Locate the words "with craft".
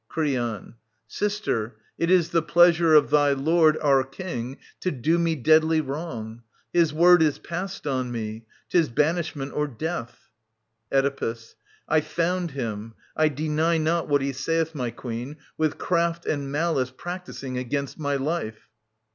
15.55-16.25